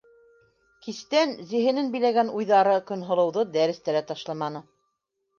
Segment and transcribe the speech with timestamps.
[0.85, 4.63] Кистән зиһенен биләгән уйҙары Көнһылыуҙы дәрестә лә ташламаны.